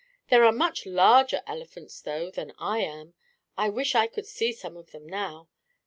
[0.29, 3.13] "There are much larger elephants though, than I am.
[3.55, 5.47] I wish I could see some of them now.